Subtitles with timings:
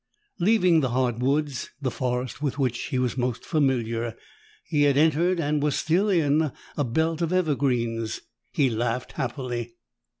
[0.39, 4.15] Leaving the hardwoods, the forest with which he was most familiar,
[4.63, 8.21] he had entered, and was still in, a belt of evergreens.
[8.51, 9.75] He laughed happily.